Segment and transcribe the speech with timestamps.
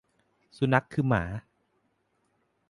[0.57, 1.23] สุนัขคือหมา